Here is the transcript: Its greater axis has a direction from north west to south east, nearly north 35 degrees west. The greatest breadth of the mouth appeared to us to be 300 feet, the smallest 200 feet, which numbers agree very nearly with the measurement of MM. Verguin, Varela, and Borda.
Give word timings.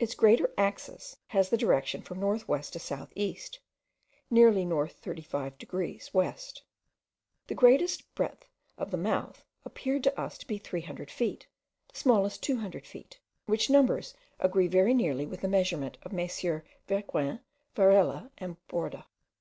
Its 0.00 0.16
greater 0.16 0.52
axis 0.58 1.16
has 1.28 1.52
a 1.52 1.56
direction 1.56 2.02
from 2.02 2.18
north 2.18 2.48
west 2.48 2.72
to 2.72 2.80
south 2.80 3.12
east, 3.14 3.60
nearly 4.28 4.64
north 4.64 4.94
35 4.94 5.56
degrees 5.58 6.12
west. 6.12 6.64
The 7.46 7.54
greatest 7.54 8.12
breadth 8.16 8.46
of 8.76 8.90
the 8.90 8.96
mouth 8.96 9.44
appeared 9.64 10.02
to 10.02 10.20
us 10.20 10.38
to 10.38 10.46
be 10.48 10.58
300 10.58 11.08
feet, 11.08 11.46
the 11.88 11.96
smallest 11.96 12.42
200 12.42 12.84
feet, 12.84 13.20
which 13.46 13.70
numbers 13.70 14.12
agree 14.40 14.66
very 14.66 14.92
nearly 14.92 15.24
with 15.24 15.40
the 15.40 15.46
measurement 15.46 15.98
of 16.02 16.10
MM. 16.10 16.62
Verguin, 16.88 17.38
Varela, 17.76 18.32
and 18.38 18.56
Borda. 18.66 19.04